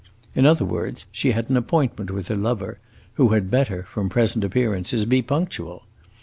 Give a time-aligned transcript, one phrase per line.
[0.33, 2.79] In other words, she had an appointment with her lover,
[3.21, 5.83] who had better, from present appearances, be punctual.